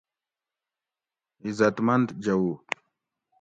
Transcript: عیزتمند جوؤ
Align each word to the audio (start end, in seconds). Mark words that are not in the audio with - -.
عیزتمند 1.43 2.07
جوؤ 2.23 2.49